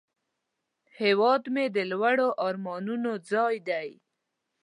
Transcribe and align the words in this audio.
هیواد 0.99 1.43
مې 1.53 1.65
د 1.75 1.77
لوړو 1.91 2.27
آرمانونو 2.47 3.11
ځای 3.31 3.55
دی 3.69 3.89